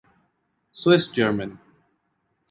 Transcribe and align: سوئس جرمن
سوئس 0.79 1.03
جرمن 1.15 1.51